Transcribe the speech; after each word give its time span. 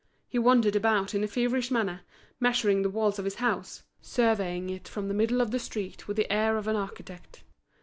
He 0.27 0.39
wandered 0.39 0.75
about 0.75 1.13
in 1.13 1.23
a 1.23 1.27
feverish 1.27 1.69
manner, 1.69 2.01
measuring 2.39 2.81
the 2.81 2.89
walls 2.89 3.19
of 3.19 3.25
his 3.25 3.35
house, 3.35 3.83
surveying 4.01 4.67
it 4.71 4.87
from 4.87 5.07
the 5.09 5.13
middle 5.13 5.41
of 5.41 5.51
the 5.51 5.59
street 5.59 6.07
with 6.07 6.17
the 6.17 6.33
air 6.33 6.57
of 6.57 6.67
an 6.67 6.75
architect. 6.75 7.43